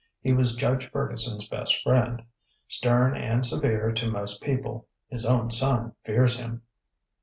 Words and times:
He 0.19 0.33
was 0.33 0.55
Judge 0.55 0.89
Ferguson's 0.89 1.47
best 1.47 1.83
friend. 1.83 2.23
Stern 2.67 3.15
and 3.15 3.45
severe 3.45 3.91
to 3.91 4.09
most 4.09 4.41
people. 4.41 4.87
His 5.09 5.27
own 5.27 5.51
son 5.51 5.93
fears 6.03 6.39
him. 6.39 6.63